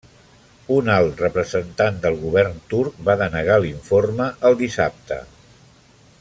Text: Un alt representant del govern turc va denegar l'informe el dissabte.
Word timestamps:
Un 0.75 0.87
alt 0.93 1.19
representant 1.23 1.99
del 2.05 2.17
govern 2.23 2.57
turc 2.73 2.97
va 3.11 3.17
denegar 3.23 3.59
l'informe 3.67 4.31
el 4.51 4.59
dissabte. 4.65 5.21